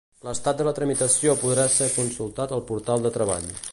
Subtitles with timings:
[0.27, 3.51] L'estat de la tramitació podrà ser consultat al portal de Treball.